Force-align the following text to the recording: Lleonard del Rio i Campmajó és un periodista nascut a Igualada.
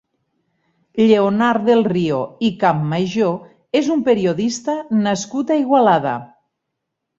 Lleonard 1.09 1.67
del 1.71 1.83
Rio 1.91 2.21
i 2.49 2.51
Campmajó 2.65 3.29
és 3.83 3.93
un 3.99 4.03
periodista 4.09 4.79
nascut 5.05 5.55
a 5.55 5.61
Igualada. 5.63 6.19